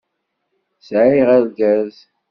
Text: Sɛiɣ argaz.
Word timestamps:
Sɛiɣ 0.87 1.27
argaz. 1.35 1.95